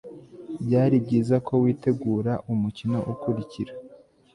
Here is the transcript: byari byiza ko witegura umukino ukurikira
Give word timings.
byari 0.65 0.95
byiza 1.05 1.35
ko 1.47 1.53
witegura 1.63 2.33
umukino 2.53 2.97
ukurikira 3.11 3.73